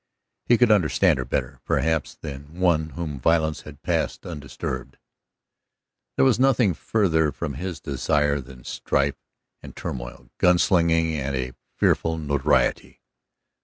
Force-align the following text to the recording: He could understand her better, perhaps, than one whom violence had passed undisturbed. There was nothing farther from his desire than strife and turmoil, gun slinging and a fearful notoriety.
He 0.45 0.57
could 0.57 0.71
understand 0.71 1.19
her 1.19 1.25
better, 1.25 1.59
perhaps, 1.63 2.15
than 2.15 2.59
one 2.59 2.89
whom 2.97 3.19
violence 3.19 3.61
had 3.61 3.83
passed 3.83 4.25
undisturbed. 4.25 4.97
There 6.15 6.25
was 6.25 6.39
nothing 6.39 6.73
farther 6.73 7.31
from 7.31 7.53
his 7.53 7.79
desire 7.79 8.39
than 8.41 8.63
strife 8.63 9.19
and 9.61 9.75
turmoil, 9.75 10.31
gun 10.39 10.57
slinging 10.57 11.13
and 11.15 11.35
a 11.35 11.53
fearful 11.77 12.17
notoriety. 12.17 13.03